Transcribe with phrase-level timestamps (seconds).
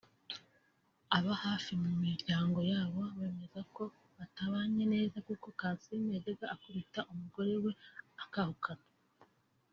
[1.17, 3.83] Aba hafi mu miryango yabo bemeza ko
[4.17, 7.71] batabanye neza kuko Kansiime yajyaga akubita umugore we
[8.23, 8.85] akahukana